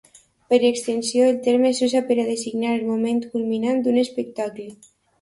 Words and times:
Per 0.53 0.57
extensió, 0.69 1.27
el 1.33 1.37
terme 1.49 1.71
s'usa 1.81 2.03
per 2.09 2.19
designar 2.31 2.75
el 2.81 2.85
moment 2.91 3.23
culminant 3.37 3.89
d'un 3.89 4.05
espectacle. 4.09 4.71